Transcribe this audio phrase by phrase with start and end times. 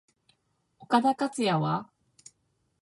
[0.79, 1.87] 岡田克也は？